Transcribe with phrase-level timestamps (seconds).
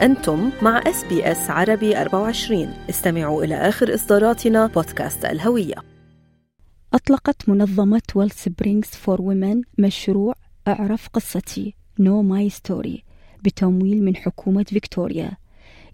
[0.00, 5.74] أنتم مع SBS عربي 24 استمعوا إلى آخر إصداراتنا بودكاست الهوية.
[6.94, 10.34] أطلقت منظمة WellSprings for Women مشروع
[10.68, 13.04] أعرف قصتي Know My Story
[13.44, 15.30] بتمويل من حكومة فيكتوريا.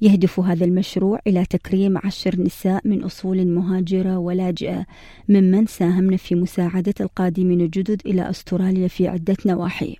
[0.02, 4.86] يهدف هذا المشروع إلى تكريم عشر نساء من أصول مهاجرة ولاجئة
[5.28, 9.96] ممن ساهمن في مساعدة القادمين الجدد إلى أستراليا في عدة نواحي.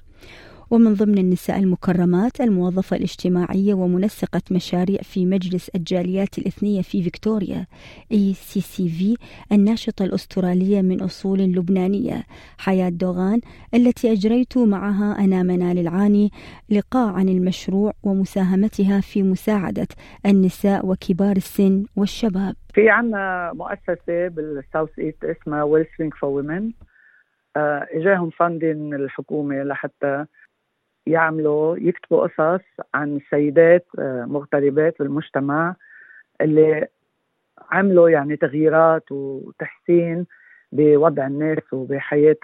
[0.74, 7.66] ومن ضمن النساء المكرمات الموظفة الاجتماعية ومنسقة مشاريع في مجلس الجاليات الإثنية في فيكتوريا
[8.14, 9.16] ECCV
[9.52, 12.22] الناشطة الأسترالية من أصول لبنانية
[12.58, 13.40] حياة دوغان
[13.74, 16.30] التي أجريت معها أنا منال العاني
[16.70, 19.88] لقاء عن المشروع ومساهمتها في مساعدة
[20.26, 22.54] النساء وكبار السن والشباب.
[22.74, 26.70] في عنا مؤسسة بال South East اسمها WellSprings for Women
[27.92, 30.26] إجاهم funding الحكومة لحتى
[31.06, 35.76] يعملوا يكتبوا قصص عن سيدات آه، مغتربات بالمجتمع
[36.40, 36.86] اللي
[37.70, 40.26] عملوا يعني تغييرات وتحسين
[40.72, 42.36] بوضع الناس وبحياة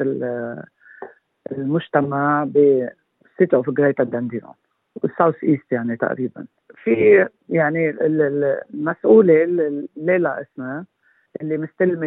[1.53, 4.55] المجتمع ب City of Greater Dandenong
[4.95, 6.47] وال South East يعني تقريبا.
[6.85, 9.45] في يعني المسؤولة
[9.97, 10.87] ليلى اسمها
[11.41, 12.07] اللي مستلمة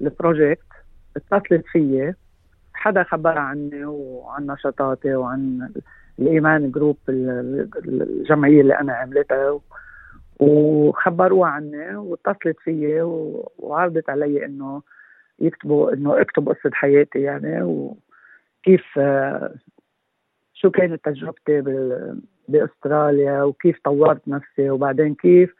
[0.00, 0.66] ال project
[1.16, 2.14] اتصلت فيي
[2.78, 5.70] حدا خبر عني وعن نشاطاتي وعن
[6.18, 9.60] ال Iman group الجمعية اللي أنا عملتها
[10.40, 13.02] وخبروها عني واتصلت فيي
[13.58, 14.82] وعرضت علي إنه
[15.38, 18.98] يكتبوا إنه اكتب قصة حياتي يعني وكيف
[20.54, 21.62] شو كانت تجربتي
[22.48, 25.54] بأستراليا وكيف طورت نفسي وبعدين كيف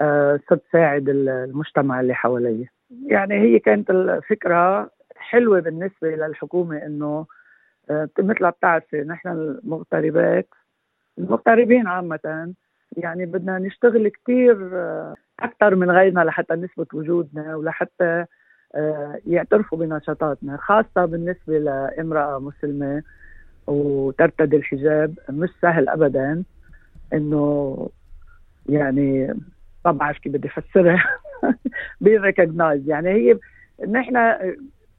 [0.00, 2.68] آه، صرت ساعد المجتمع اللي حوالي.
[3.06, 4.90] يعني هي كانت الفكرة
[5.20, 7.26] حلوة بالنسبة للحكومة إنه
[7.90, 10.48] آه، مثل ما بتعرفي نحن المغتربات
[11.18, 12.54] المغتربين عامة
[12.96, 18.24] يعني بدنا نشتغل كثير آه، أكثر من غيرنا لحتى نثبت وجودنا ولحتى
[18.74, 23.02] آه، يعترفوا بنشاطاتنا خاصة بالنسبة لامرأة مسلمة
[23.66, 26.42] وترتدي الحجاب مش سهل أبدا
[27.12, 27.88] إنه
[28.68, 29.34] يعني
[29.84, 31.04] ما بعرف كيف بدي أفسرها.
[32.00, 33.38] بيريكوجنايز يعني هي
[33.88, 34.16] نحن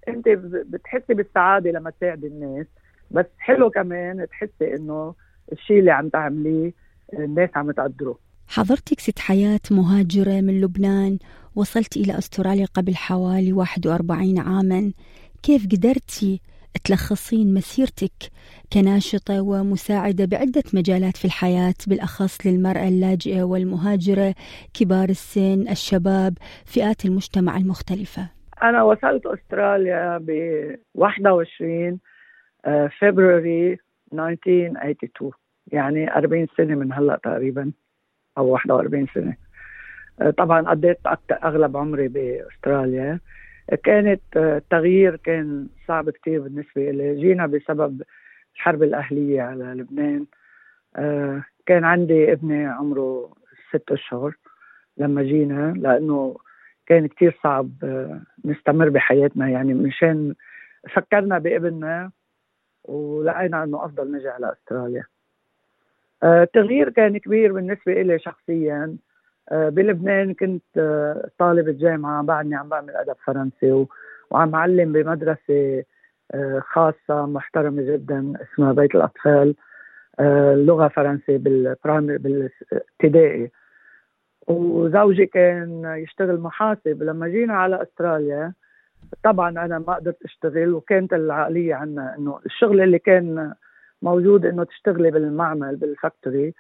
[0.07, 0.25] انت
[0.66, 2.66] بتحسي بالسعادة لما تساعدي الناس
[3.12, 5.16] بس حلو كمان تحسي إنه
[5.51, 6.73] الشيء اللي عم تعمليه
[7.13, 8.17] الناس عم تقدره
[8.47, 11.17] حضرتك ست حياة مهاجرة من لبنان
[11.56, 14.91] وصلت إلى أستراليا قبل حوالي 41 عاما.
[15.44, 16.41] كيف قدرتي
[16.83, 18.12] تلخصين مسيرتك
[18.73, 24.35] كناشطة ومساعدة بعدة مجالات في الحياة بالأخص للمرأة اللاجئة والمهاجرة
[24.73, 30.29] كبار السن الشباب فئات المجتمع المختلفة؟ أنا وصلت أستراليا ب
[30.95, 31.99] 21
[32.99, 33.81] فبراير
[34.13, 35.31] 1982
[35.67, 37.71] يعني 40 سنة من هلأ تقريبا
[38.38, 39.35] أو 41 سنة.
[40.21, 40.97] آه، طبعا قضيت
[41.31, 43.19] أغلب عمري بأستراليا.
[43.83, 48.01] كانت التغيير آه، كان صعب كتير بالنسبة لي جينا بسبب
[48.55, 50.25] الحرب الأهلية على لبنان.
[50.95, 53.33] آه، كان عندي ابني عمره
[53.69, 54.35] ست أشهر
[54.97, 56.38] لما جينا لأنه
[56.91, 59.50] كان كتير صعب آه، نستمر بحياتنا.
[59.50, 60.35] يعني مشان
[60.94, 62.12] فكرنا بابننا
[62.84, 65.03] ولقينا إنه أفضل نجي على استراليا
[66.24, 68.97] التغيير آه، كان كبير بالنسبة إلي شخصيا.
[69.51, 70.63] آه، بلبنان كنت
[71.40, 73.85] طالب جامعة بعدني عم بعمل أدب فرنسي
[74.31, 75.84] وعم علم بمدرسة
[76.59, 79.56] خاصة محترمة جدا اسمها بيت الأطفال.
[80.66, 83.51] لغة فرنسي بالابتدائي.
[84.47, 88.53] وزوجي كان يشتغل محاسب لما جينا على أستراليا.
[89.24, 93.53] طبعا أنا ما قدرت أشتغل وكانت العقلية عنا إنه الشغل اللي كان
[94.01, 96.53] موجود إنه تشتغلي بالمعمل بالفاكتوري.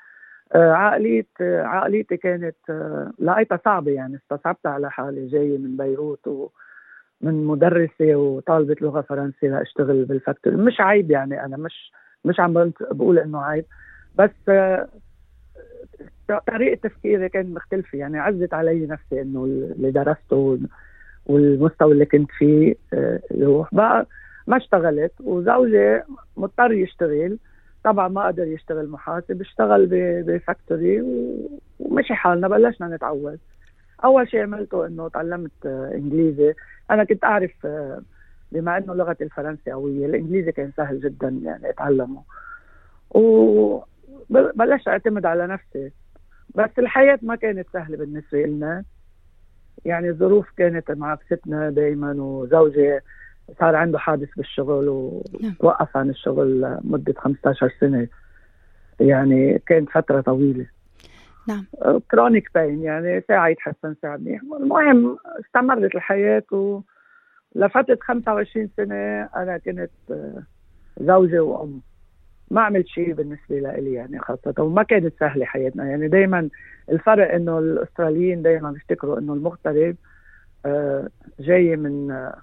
[0.55, 7.45] آه، عقلية عقليتي كانت آه، لقيتها صعبة يعني استصعبتها على حالي جاية من بيروت ومن
[7.45, 10.55] مدرسة وطالبة لغة فرنسية لأشتغل بالفاكتوري.
[10.55, 11.91] مش عيب يعني أنا مش
[12.25, 13.65] مش عم بقول إنه عيب.
[14.15, 14.87] بس آه،
[16.39, 17.97] طريقه تفكيري كانت مختلفة.
[17.97, 20.59] يعني عزت علي نفسي إنه اللي درسته
[21.25, 23.75] والمستوى اللي كنت فيه آه، يروح.
[23.75, 24.05] بقى
[24.47, 25.11] ما اشتغلت.
[25.23, 26.01] وزوجي
[26.37, 27.37] مضطر يشتغل.
[27.83, 29.41] طبعا ما قدر يشتغل محاسب.
[29.41, 29.87] اشتغل
[30.27, 31.01] بفاكتوري
[31.79, 32.47] ومشي حالنا.
[32.47, 33.39] بلشنا نتعود.
[34.03, 36.53] أول شيء عملته إنه تعلمت آه، إنجليزي.
[36.91, 38.01] أنا كنت أعرف آه،
[38.51, 42.21] بما إنه لغتي الفرنسي قوية الإنجليزي كان سهل جدا يعني أتعلمه.
[43.11, 45.91] وبلشت أعتمد على نفسي.
[46.55, 48.83] بس الحياة ما كانت سهلة بالنسبة لنا.
[49.85, 52.99] يعني الظروف كانت معاكستنا دائما وزوجي
[53.59, 56.03] صار عنده حادث بالشغل ووقف نعم.
[56.03, 58.07] عن الشغل مدة 15 سنة.
[58.99, 60.65] يعني كانت فترة طويلة.
[61.47, 61.65] نعم.
[62.11, 64.41] كرونيك باين يعني ساعة يتحسن ساعة منيح.
[64.59, 66.81] المهم استمرت الحياة و
[67.55, 69.89] لفترة 25 سنة أنا كنت
[70.99, 71.81] زوجة وأم.
[72.51, 75.85] ما عملت شيء بالنسبة لي يعني خاصة وما كانت سهلة حياتنا.
[75.85, 76.49] يعني دايما
[76.91, 79.95] الفرق إنه الأستراليين دايما بيفتكروا إنه المغترب
[80.65, 81.09] آه،
[81.39, 82.37] جاي من آه،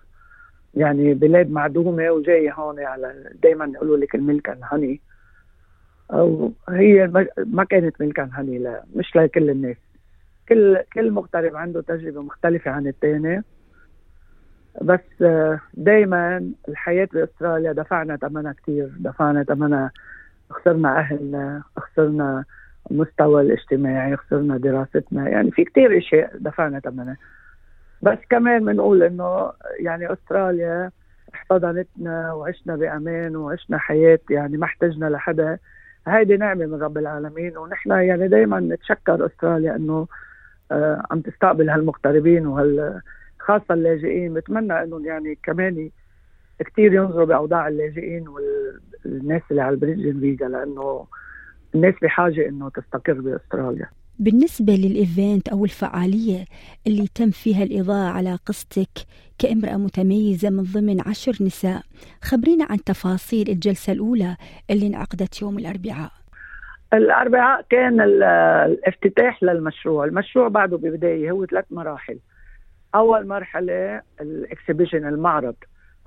[0.74, 5.00] يعني بلاد معدومة وجاي هون على دايما يقولوا لك الملك هني
[6.12, 7.06] أو هي
[7.38, 9.76] ما كانت ملكا هني لا مش لكل الناس.
[10.48, 13.44] كل كل مغترب عنده تجربة مختلفة عن الثاني
[14.82, 15.24] بس
[15.74, 19.90] دائما الحياة بأستراليا دفعنا ثمنها كثير دفعنا ثمنها
[20.50, 22.44] خسرنا أهلنا خسرنا
[22.90, 27.16] المستوى الاجتماعي خسرنا دراستنا يعني في كثير إشياء دفعنا ثمنها.
[28.02, 30.90] بس كمان بنقول إنه يعني أستراليا
[31.34, 35.58] احتضنتنا وعشنا بأمان وعشنا حياة يعني ما احتجنا لحدا.
[36.06, 40.06] هيدي نعمة من رب العالمين ونحن يعني دائما نتشكر أستراليا إنه
[40.72, 43.00] آه عم تستقبل هالمغتربين وهال
[43.48, 45.90] خاصة اللاجئين بتمنى انه يعني كمان
[46.66, 51.06] كثير ينظروا بأوضاع اللاجئين والناس اللي على البريدجن فيزا لأنه
[51.74, 53.88] الناس بحاجة إنه تستقر بأستراليا.
[54.18, 56.44] بالنسبة لل event أو الفعالية
[56.86, 59.06] اللي تم فيها الإضاءة على قصتك
[59.38, 61.82] كامرأة متميزة من ضمن عشر نساء
[62.22, 64.36] خبرينا عن تفاصيل الجلسة الأولى
[64.70, 66.10] اللي انعقدت يوم الأربعاء.
[66.94, 72.18] الأربعاء كان الافتتاح للمشروع المشروع بعده ببداية هو ثلاث مراحل.
[72.94, 75.54] أول مرحلة ال exhibition المعرض.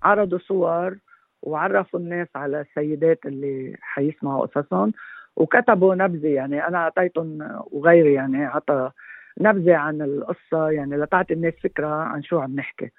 [0.03, 0.97] عرضوا صور
[1.41, 4.93] وعرفوا الناس على السيدات اللي حيسمعوا قصصهم
[5.35, 8.91] وكتبوا نبذة يعني أنا أعطيتهم وغيري يعني عطى
[9.39, 12.91] نبذة عن القصة يعني لتعطي الناس فكرة عن شو عم نحكي.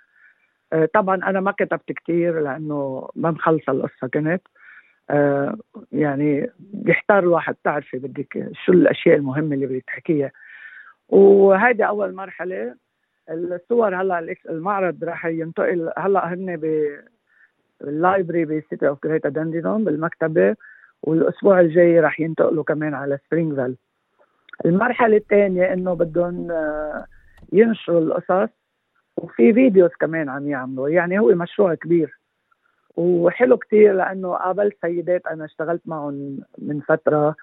[0.72, 4.42] آه، طبعا أنا ما كتبت كثير لأنه ما مخلصة القصة كنت.
[5.10, 5.56] آه،
[5.92, 10.30] يعني بيحتار الواحد تعرفي بدك شو الأشياء المهمة اللي بدك تحكيها.
[11.08, 12.74] وهيدي أول مرحلة.
[13.30, 16.60] الصور هلا المعرض راح ينتقل هلا هن
[17.80, 20.56] بال library ب City of Greater Dandenong بالمكتبة
[21.02, 23.76] والأسبوع الجاي رح ينتقلوا كمان على سبرينغفيل
[24.64, 27.06] المرحلة الثانية إنه بدهم آه،
[27.52, 28.52] ينشروا القصص
[29.16, 30.88] وفي videos كمان عم يعملوا.
[30.88, 32.18] يعني هو مشروع كبير
[32.96, 37.34] وحلو كتير لأنه قابلت سيدات أنا اشتغلت معهم من فترة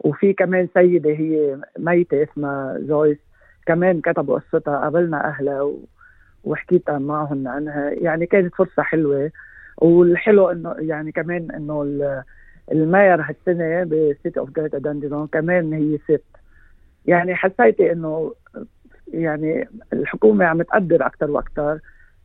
[0.00, 3.18] وفي كمان سيدة هي ميتة اسمها جويس
[3.66, 5.72] كمان كتبوا قصتها قابلنا أهلها
[6.44, 7.90] وحكيت معهم عنها.
[7.90, 9.30] يعني كانت فرصة حلوة.
[9.78, 11.82] والحلو انه يعني كمان إنه
[12.72, 16.24] ال mayor هالسنة ب City of Greater Dandenong كمان هي ست.
[17.06, 18.34] يعني حسيتي إنه
[19.08, 21.78] يعني الحكومة عم تقدر أكثر وأكثر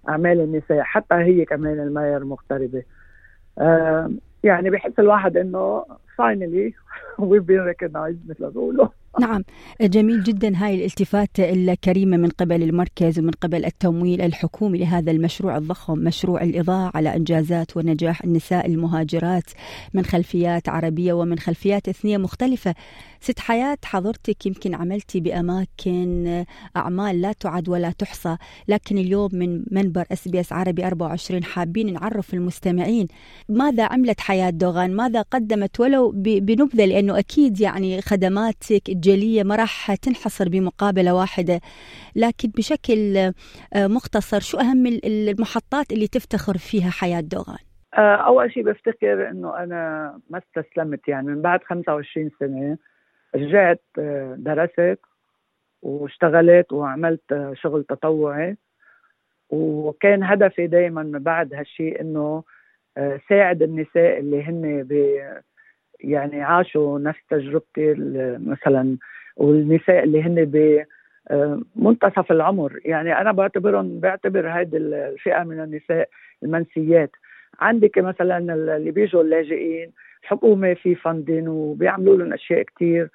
[0.10, 2.84] أعمال النساء حتى هي كمان ال mayor مغتربة.
[3.60, 4.12] آه
[4.44, 6.74] يعني بحس الواحد إنه finally
[7.20, 8.88] we been recognized مثل ما بيقولوا.
[9.20, 9.44] نعم.
[9.82, 16.00] جميل جدا هاي الالتفاتة الكريمة من قبل المركز ومن قبل التمويل الحكومي لهذا المشروع الضخم
[16.00, 19.44] مشروع الإضاءة على إنجازات ونجاح النساء المهاجرات
[19.94, 22.76] من خلفيات عربية ومن خلفيات إثنية مختلفة.
[23.21, 26.44] ست حياة حضرتك يمكن عملتي بأماكن
[26.77, 28.38] أعمال لا تعد ولا تحصى
[28.68, 33.07] لكن اليوم من منبر SBS عربي 24 حابين نعرف المستمعين
[33.50, 39.95] ماذا عملت حياة دوغان؟ ماذا قدمت؟ ولو بنبذة لأنه أكيد يعني خدماتك الجلية ما راح
[39.95, 41.59] تنحصر بمقابلة واحدة
[42.16, 43.33] لكن بشكل آه،
[43.88, 50.14] مختصر شو أهم المحطات اللي تفتخر فيها حياة دوغان؟ آه، أول شيء بفتكر إنه أنا
[50.30, 52.78] ما استسلمت يعني من بعد 25 سنة
[53.36, 55.00] رجعت آه، درست
[55.81, 58.57] واشتغلت وعملت شغل تطوعي.
[59.50, 62.44] وكان هدفي دائما بعد هالشيء إنه
[63.30, 64.88] ساعد النساء اللي هن
[66.00, 67.94] يعني عاشوا نفس تجربتي
[68.40, 68.98] مثلا
[69.38, 70.86] والنساء اللي هن ب
[71.31, 72.80] آه، منتصف العمر.
[72.86, 76.09] يعني أنا بعتبرهم بعتبر هيدي الفئة من النساء
[76.44, 77.12] المنسيات.
[77.59, 79.92] عندك مثلا اللي بيجوا اللاجئين
[80.23, 83.09] الحكومة في funding وبيعملوا لهم أشياء كثير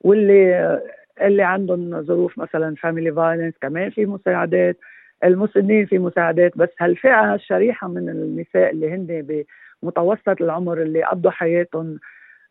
[0.00, 0.80] واللي
[1.22, 4.76] اللي عندهم ظروف مثلا family violence كمان في مساعدات.
[5.24, 6.58] المسنين في مساعدات.
[6.58, 9.44] بس هالفئة الشريحه من النساء اللي هن
[9.82, 11.98] بمتوسط العمر اللي قضوا حياتهم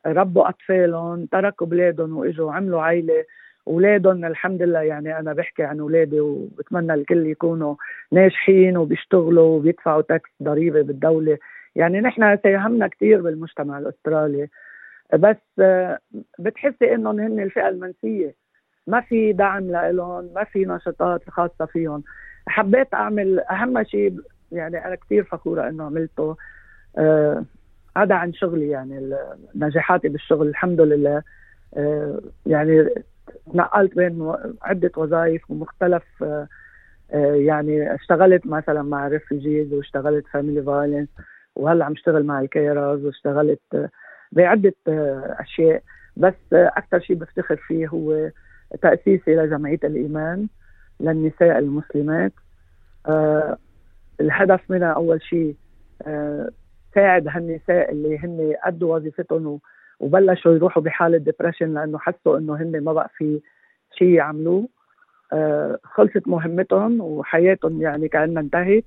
[0.05, 3.25] ربوا أطفالهم تركوا بلادهم وإجوا عملوا عائله
[3.67, 7.75] أولادهم الحمد لله يعني أنا بحكي عن أولادي وبتمنى الكل يكونوا
[8.11, 11.37] ناجحين وبيشتغلوا وبيدفعوا تاكس ضريبة بالدولة.
[11.75, 14.47] يعني نحن ساهمنا كثير بالمجتمع الأسترالي
[15.13, 15.61] بس
[16.39, 18.35] بتحسي انهم هن الفئة المنسية.
[18.87, 22.03] ما في دعم لهم ما في نشاطات خاصة فيهم.
[22.47, 24.19] حبيت أعمل أهم شيء
[24.51, 26.37] يعني أنا كثير فخورة إنه عملته.
[26.97, 27.43] أه
[27.97, 29.15] هذا عن شغلي يعني
[29.55, 31.23] نجاحاتي بالشغل الحمد لله.
[31.77, 32.89] آه، يعني
[33.53, 36.03] نقلت بين عدة وظائف ومختلف
[37.13, 41.07] يعني اشتغلت مثلا مع refugees واشتغلت family violence
[41.55, 43.89] وهلا عم اشتغل مع ال carers واشتغلت
[44.31, 44.73] بعدة
[45.39, 45.81] أشياء.
[46.17, 48.29] بس أكثر شيء بفتخر فيه هو
[48.81, 50.47] تأسيسي لجمعية الإيمان
[50.99, 52.31] للنساء المسلمات.
[53.07, 53.57] أه
[54.21, 55.55] الهدف منها أول شيء
[56.07, 56.49] أه
[56.95, 59.59] ساعد هالنساء اللي هن أدوا وظيفتهم
[59.99, 63.41] وبلشوا يروحوا بحالة ديبرشن لأنه حسوا إنه هن ما بقى في
[63.91, 64.67] شيء يعملوه.
[65.33, 68.83] أه خلصت مهمتهم وحياتهم يعني كأنها انتهت.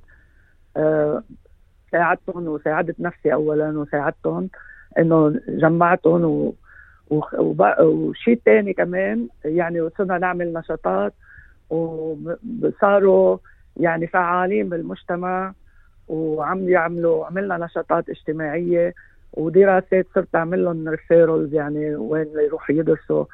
[1.93, 4.49] ساعدتهم وساعدت نفسي أولا وساعدتهم
[4.99, 6.53] إنه جمعتهم و
[7.81, 11.13] وشيء ثاني كمان يعني وصلنا نعمل نشاطات
[11.71, 13.39] وصاروا
[13.77, 15.53] يعني فعالين بالمجتمع
[16.09, 18.95] وعم يعملوا عملنا نشاطات اجتماعية
[19.33, 23.25] ودراسات صرت أعمل لهم ريفيرلز يعني وين يروحوا يدرسوا.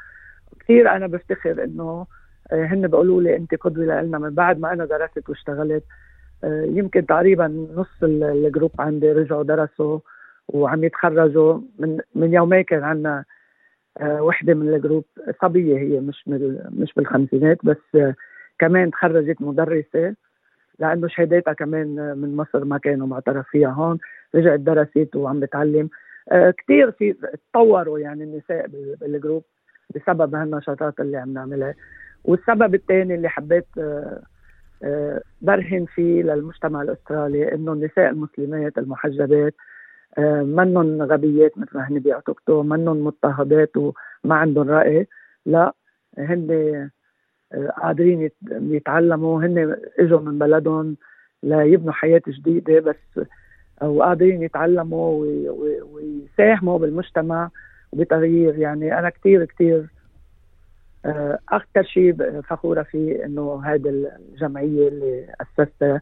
[0.60, 2.06] كثير أنا بفتخر إنه
[2.52, 5.84] آه، هن بيقولوا لي أنت قدوة لنا من بعد ما أنا درست واشتغلت.
[6.44, 7.46] يمكن تقريبا
[7.76, 9.98] نص ال group عندي رجعوا درسوا
[10.48, 11.60] وعم يتخرجوا.
[11.78, 13.24] من من يومين كان عندنا
[14.00, 15.04] آه، وحدة من ال group
[15.42, 16.24] صبية هي مش
[16.70, 18.14] مش بالخمسينات بس آه،
[18.58, 20.14] كمان تخرجت مدرسة
[20.78, 23.98] لأنه شهاداتها كمان من مصر ما كانوا معترف فيها هون.
[24.34, 25.88] رجعت درست وعم بتعلم.
[26.32, 27.14] آه، كثير في
[27.52, 28.66] تطوروا يعني النساء
[29.00, 29.44] بال group
[29.94, 31.74] بسبب هالنشاطات اللي عم نعملها.
[32.24, 33.66] والسبب الثاني اللي حبيت
[35.42, 39.54] برهن فيه للمجتمع الأسترالي انه النساء المسلمات المحجبات
[40.18, 45.06] آه، منن غبيات مثل ما هن بيعتقدوا منن مضطهدات وما عندهم رأي.
[45.46, 45.74] لا
[46.18, 46.50] هن
[47.52, 50.96] آه، قادرين يتعلموا هن إجوا من بلدهم
[51.42, 53.26] ليبنوا حياة جديدة بس
[53.82, 55.24] وقادرين يتعلموا
[55.92, 57.50] ويساهموا بالمجتمع
[57.92, 59.86] وبتغيير يعني أنا كثير كثير
[61.04, 66.00] آه، أكثر شيء فخورة فيه إنه هذه الجمعية اللي أسستها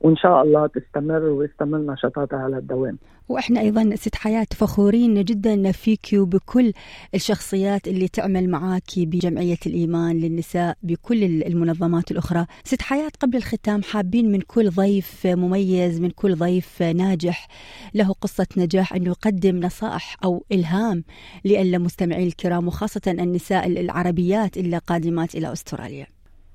[0.00, 2.98] وإن شاء الله تستمر ويستمر نشاطاتها على الدوام.
[3.28, 6.72] وإحنا أيضا ست حياة فخورين جدا فيك وبكل
[7.14, 12.46] الشخصيات اللي تعمل معك بجمعية الإيمان للنساء بكل المنظمات الأخرى.
[12.64, 17.48] ست حياة قبل الختام حابين من كل ضيف مميز من كل ضيف ناجح
[17.94, 21.04] له قصة نجاح انه يقدم نصائح أو إلهام
[21.44, 26.06] للمستمعين الكرام وخاصة النساء العربيات اللي قادمات إلى أستراليا.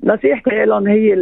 [0.05, 1.13] نصيحتي لهم هي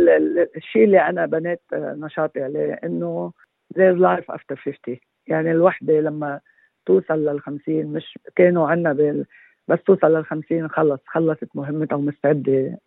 [0.55, 3.31] الشيء اللي أنا بنيت نشاطي عليه إنه
[3.75, 4.97] there's life after 50
[5.27, 6.39] يعني الوحدة لما
[6.85, 9.25] توصل لل 50 مش كانوا عنا بال
[9.67, 12.77] بس توصل لل 50 خلص خلصت مهمتها ومستعدة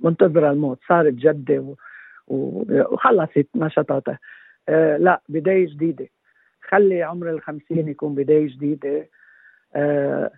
[0.00, 1.74] منتظرة الموت صارت جدة و...
[2.28, 2.64] و...
[2.92, 4.18] وخلصت نشاطاتها.
[4.68, 6.06] آه لا بداية جديدة.
[6.68, 9.08] خلي عمر ال 50 يكون بداية جديدة.
[9.74, 10.30] آه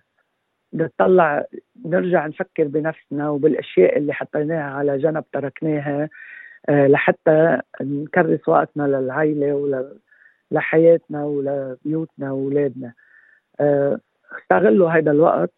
[0.73, 1.45] نطلع
[1.85, 6.09] نرجع نفكر بنفسنا وبالأشياء اللي حطيناها على جنب تركناها
[6.69, 9.53] آه، لحتى نكرس وقتنا للعائله
[10.51, 12.93] ولحياتنا ولبيوتنا وأولادنا.
[13.59, 13.99] آه،
[14.41, 15.53] استغلوا هذا الوقت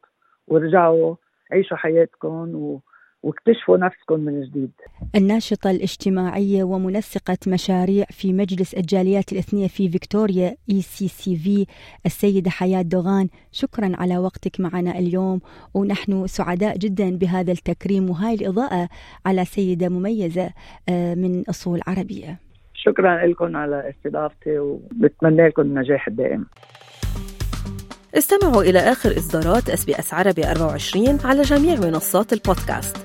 [0.47, 1.15] ورجعوا
[1.51, 2.79] عيشوا حياتكم
[3.25, 4.71] واكتشفوا نفسكم من جديد.
[5.15, 11.65] الناشطة الاجتماعية ومنسقة مشاريع في مجلس الجاليات الإثنية في فيكتوريا ECCV
[12.05, 15.41] السيدة حياة دوغان شكرا على وقتك معنا اليوم.
[15.73, 18.89] ونحن سعداء جدا بهذا التكريم وهاي الإضاءة
[19.25, 20.49] على سيدة مميزة
[20.89, 22.39] آه، من أصول عربية.
[22.73, 26.45] شكرا لكم على استضافتي وبتمنى لكم النجاح الدائم.
[28.17, 33.04] استمعوا إلى آخر إصدارات اس بي اس عربي 24 على جميع منصات البودكاست.